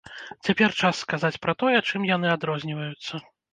[0.47, 3.25] Цяпер час сказаць пра тое, чым яны адрозніваюцца.